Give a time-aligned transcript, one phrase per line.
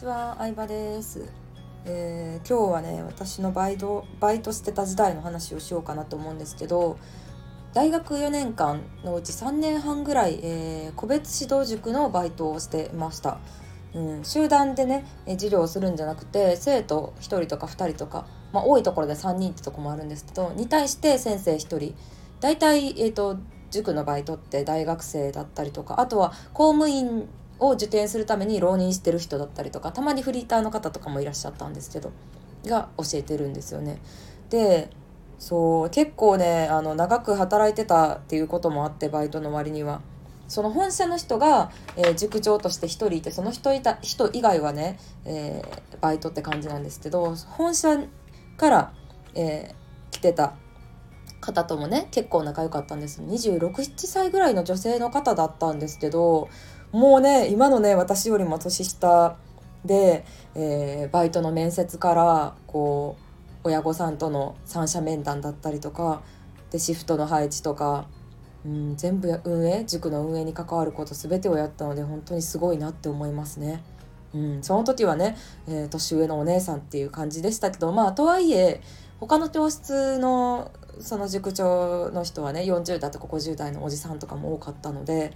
[0.00, 1.30] ちは、相葉です、
[1.84, 6.96] えー、今日はね、私のバイト、バイトしてた時代の話をしようかなと思うんですけど、
[7.74, 13.40] 大学4年間のうち3年半ぐらい、えー、個別指導塾のバイトをしてました。
[13.92, 21.94] うん、集団でね、授業をするんじゃなくて、生徒1人とか2人とか、まあ、多いところで3人ってとこもあるんですけど、に対して先生1人、
[22.40, 23.36] 大体、えっ、ー、と、
[23.70, 27.28] 塾のバイトって大学生だったりとかあとは公務員
[27.60, 32.12] を受験するために浪人してる人だったりとかたまにフリーターの方とかもいらっしゃったんですけど
[32.66, 33.98] が教えてるんですよね。
[34.50, 34.90] で
[35.38, 40.00] そう結構ねあの長く働いてたっていうこともあってバイトの割には。
[40.48, 47.96] その本社の人が、えー、塾長として1人いてその人いた人以外はね、えー、バイトって感じなんですけど本社
[48.56, 48.92] から、
[49.36, 50.54] えー、来てた
[51.40, 56.48] 方ともね結構仲良かったんです267歳ぐらいの女性の方だったんですけど
[56.92, 59.36] もうね今のね私よりも年下
[59.84, 63.16] で、えー、バイトの面接からこ
[63.64, 66.22] う親御さんとの三者面談だったりとか
[66.70, 68.06] でシフトの配置とか、
[68.64, 73.82] うん、全部運営塾の運営に関わること全てをやったので本当にすごいなって思いますね。
[74.32, 78.80] うん、その時はね、えー、年上のお姉さんっていう感じでしたけどまあとはいえ
[79.18, 85.32] 他の教室のその塾長の人はね40代とか50代のおじさんとかも多かったので、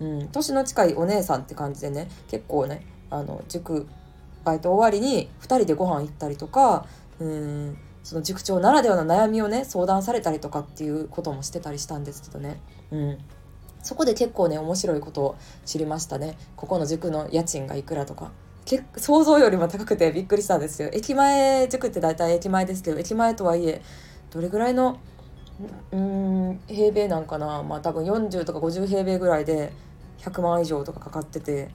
[0.00, 3.88] うん、年の近いお姉さんって感じでね結構ねあの塾
[4.44, 6.86] バイト終わりに2人でご飯行ったりとか
[7.18, 12.58] うんその塾長ならではの悩みをね相談されたりとかっていうこともしてたりしたんですけどね。
[12.90, 13.18] うん。
[13.82, 16.38] そこで結構ね面白いことを知りましたね。
[16.56, 18.30] ここの塾の家賃がいくらとか。
[18.64, 20.88] 結想像よりも高くてびっくりしたんですよ。
[20.92, 23.82] 駅前塾って大体駅前ですけど駅前とはいえ
[24.30, 24.98] どれぐらいの
[25.92, 27.62] うん平米なんかな。
[27.62, 29.72] まあ多分40とか50平米ぐらいで
[30.18, 31.70] 100万以上とかかかってて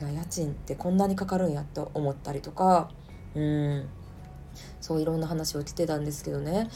[0.00, 2.90] いや家賃ってこんなにかかるんやと思ったりとか
[3.34, 3.88] うん。
[4.80, 6.68] そういろんな話を聞いてたんですけどね。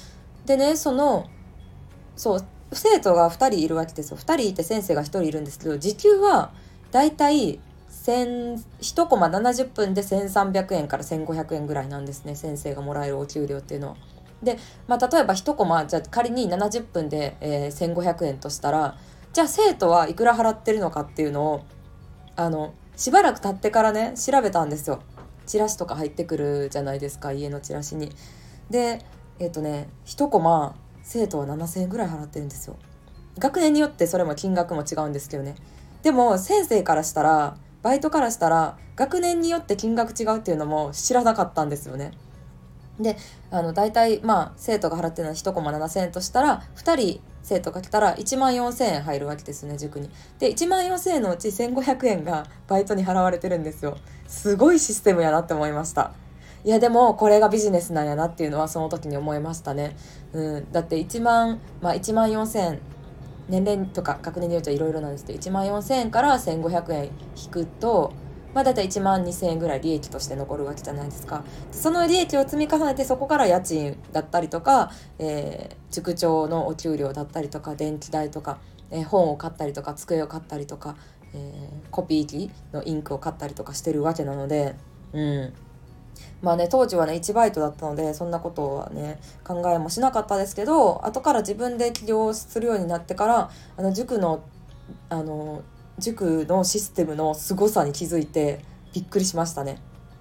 [0.46, 1.28] でねその
[2.16, 4.16] そう生徒が2人いるわけですよ。
[4.16, 6.52] 2人いて先生が1人いるんですけど時給は
[6.90, 12.34] だいたい1コマ70分で1300円から1500円ぐらいなんですね。
[12.34, 13.96] 先生がもらえるお給料っていうのは。
[14.42, 18.96] で、まあ、例えば1コマじゃあ仮に70分で、えー、1500円としたら
[19.38, 21.64] じゃあ生徒はいくら払ってるのかっていうのを
[22.34, 25.00] あのしばらく経ってからね調べたんですよ。
[25.46, 28.10] チラシとか入ってくるじゃないですか家のチラシに。
[28.68, 29.00] で
[29.38, 32.74] えっ、ー、とね1コマ生徒は7000円ぐらい払ってるんですよ。
[33.38, 35.54] 学年によってそれも金額も違うんですけどね。
[36.02, 42.10] でも先生からしたらバイトからしたら学年によって金額違うっていうのも知らなかったんですよね。
[43.00, 43.16] で
[43.50, 50.10] あの大体まあ生徒が払ってるのは1コマ7,000円としたら2人生徒が来たら1万4,000円入るわけですね塾に。
[50.38, 53.96] で1万4,000円のうち1,500円がバイトに払われてるんですよ。
[54.26, 56.12] すごいシステムやなって思いました。
[56.64, 59.96] いやでもこれがビジネスなんやなっていうのはその時に思いましたね。
[60.32, 62.80] うん、だって1万、まあ、1万4,000円
[63.48, 68.12] 年齢とか学年によってはいろいろなんですけど1万4,000円から1,500円引くと
[68.54, 71.44] まあ大体1万2,000円ぐらい利益として残るわけじゃないですか。
[71.70, 78.58] その利益を積み重ねてそこから家賃だったりとか、えー、塾長のお給料だったりとか電気代とか、
[78.90, 80.96] えー、本を買ったりとか机を買ったりとか、
[81.34, 84.74] えー、コピー機のインクを買ったりとかしてるわけなので、
[85.12, 85.52] うん。
[86.42, 94.42] まあね当時はね1バイトだったのでそんなことはね考えもしなかったですけど後から自分で起業するようになってからあの塾の
[95.08, 95.62] あの
[95.98, 99.78] 塾のシステムの凄さに気づいてびっくりしましたね。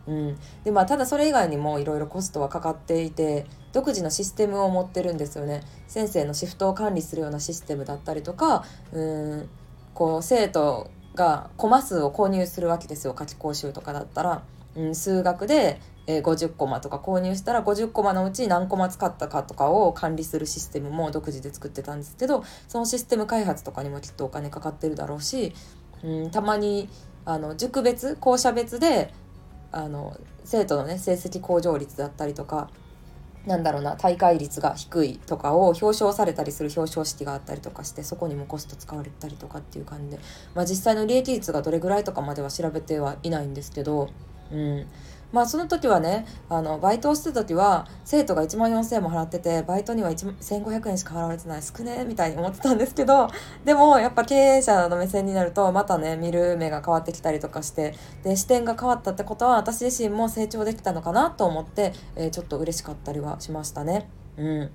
[0.08, 5.64] うん、でまあただそれ以外にもいろいろコストはかかっていて独自のシステムを持ってるんですよね。
[5.88, 9.50] 先生のシフトを管理するようなシステムだったりとかうん。
[9.98, 13.16] こう生徒がコマ数を購入するわけですよ。
[13.16, 14.44] 夏期講習とかだったら、
[14.76, 25.53] うん、数学でえー、50コマとか購入したら50コマのうち何コマ使ったかとかを管理するシステムも独自で作ってたんですけどそのシステム開発とかにもきっとお金かかってるだろうし、
[26.03, 26.90] うん、たまに
[27.26, 29.14] あの塾別校舎別で
[29.73, 32.70] あの生徒のね成績向上率だったりとか
[33.47, 40.20] なんだろうな大会率が低いとかを表彰されたりする表彰式があったりとかしてそこにもコスト使われたりとかっていう感じで、
[40.53, 44.09] まあ、実際の利益率がどれぐらいとかまでは調べてはいないんですけど、
[44.52, 44.87] うん、
[45.32, 53.28] まあその時はねあのバイトをしてた時は生徒が1万4000円も払っててバイトには1500円しか払われてない少ねえみたいに思ってたんですけど
[53.66, 64.09] でもやっぱ経営者の目線になるとまたね見る目が変わってきたりとかしてで視点が変わったってことは私自身も成長できたのかなと思って、えー、ちょっと嬉しかったりはしましたね。
[64.38, 64.72] うん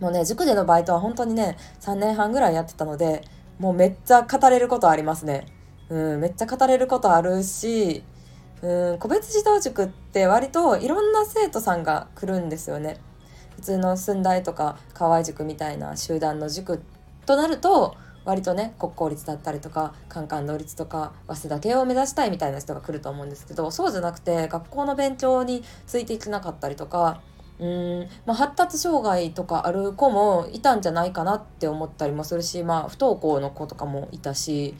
[0.00, 3.24] もうね塾でのバイトは本当にね3年半ぐらいやってたので
[3.58, 5.46] もうめっちゃ語れることありますね。
[5.88, 8.04] うん、めっちゃ語れることあるし
[8.62, 12.98] うん個別指導塾って割といろんな生徒さんが来るんですよね。
[13.56, 16.82] 普通の寸大とか河合塾みたいな集団の塾
[17.26, 27.20] となると割とね国公立だったりとかカンカン同率とか早稲田系を目指したいみたいな人が来ると思うんですけどそうじゃなくて学校の勉強についていけなかったりとか
[27.58, 34.76] うん、まあ、発達障害とかある子もいたんじゃないかなって思ったりもするし、まあ、不登校の子とかもいたし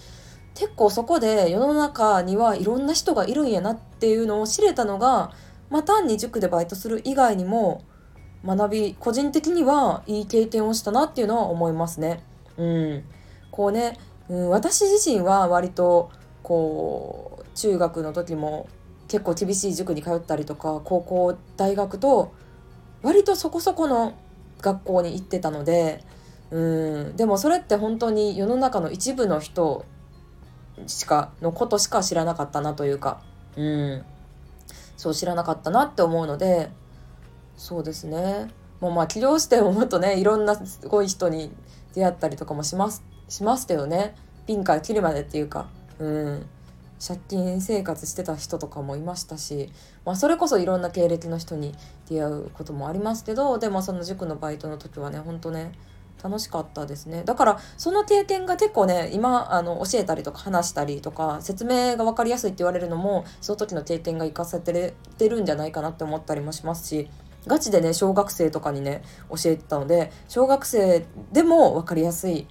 [0.58, 5.31] 結構そこで世の中にはいろんな人がいるんやなっていうのを知れたのが、
[5.70, 7.84] まあ、単に塾でバイトする以外にも
[8.44, 12.25] 学び個人的にはいい経験をしたなっていうのは思いますね。
[12.56, 13.05] うん、
[13.52, 16.10] こうね、うん、私自身は割と
[16.43, 18.69] こう中学の時も
[19.06, 22.32] 結構厳しい塾に通ったりとか高校大学と
[23.02, 24.14] 割とそこそこの
[24.61, 26.02] 学校に行ってたので
[26.50, 29.84] うんでもそれって本当に世の中の一部の人
[30.86, 33.20] しかのことしか知らなかったなというか。
[33.56, 34.04] うん。
[34.96, 36.70] そう知らなかったなって思うので
[37.56, 38.50] そうですね。
[38.80, 41.50] もうまあ起業してももっとねいろんなすごい人に
[41.94, 44.14] 出会ったりとかもしますしますけどね。
[44.46, 45.69] ピンから切るまでっていうか。
[45.98, 46.46] うん。
[47.04, 49.70] 借金生活してた人とかもいましたし、
[50.04, 51.72] まあ、それこそいろんな経歴の人に
[52.08, 55.72] 出会うこともありますけどでもその塾のバイトの時はねほんとね
[56.22, 67.08] 楽しかったですねだからその経験が結構ね今あの教えたりとか話したりとか説明が分かりやすいって言われるのもその時の経験が生かされてるんじゃないかなって思ったりもしますし
[67.46, 72.46] ガチでね小学生とかにね教えてたので小学生でも分かりやすい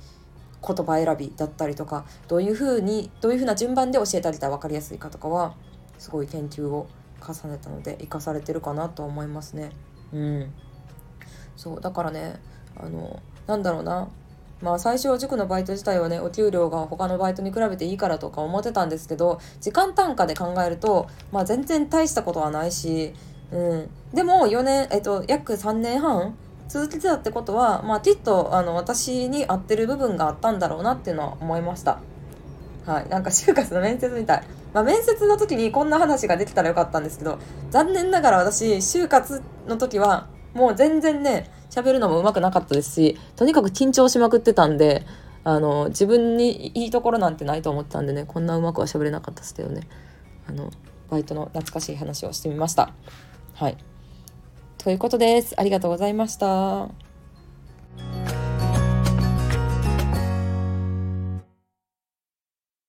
[0.65, 5.55] 言葉選びだったりとかどういうふうにどういうふうな順番で教えたりたら分かりやすいかとかは
[5.97, 6.87] すごい研究を
[7.21, 9.71] 重ねたので生かされてるかなと思いますね。
[10.13, 10.53] うん、
[11.55, 12.39] そうだからね
[12.75, 14.07] あのなんだろうな
[14.61, 23.13] まあ最初は塾のバイト自体はねお給料が他のバイトに比べていいからとか思ってたんですけど時間単価で考えると、まあ、全然大したことはないし
[23.51, 26.35] うん、でも4年、えっと、約3年半
[26.67, 31.99] 続けてたってことは、まあ、きっとあの私に合ってる部分があったんだろうなっていうのは思いました。
[32.85, 34.43] はい、なんか就活の面接みたい。
[34.73, 37.37] まあ、面接の時にこんな話ができたらよかったんですけど、
[37.69, 40.27] 残念ながら私、就活の時は、
[40.57, 45.05] もう全然ね、喋るのも上手くなかったですし、とにかく緊張しまくってたんで、
[45.43, 49.87] あの、自分にいいところなんてないと思ってたんでね、こんなうまくは喋れなかったですけどね。
[50.49, 50.71] あの、
[51.09, 52.91] バイトの懐かしい話をしてみました。
[53.53, 53.77] はい。
[54.79, 55.53] ということです。
[55.57, 57.06] ありがとうございました。